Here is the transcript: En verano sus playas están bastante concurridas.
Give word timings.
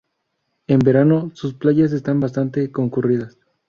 En 0.65 0.79
verano 0.79 1.29
sus 1.35 1.53
playas 1.53 1.91
están 1.93 2.19
bastante 2.19 2.71
concurridas. 2.71 3.37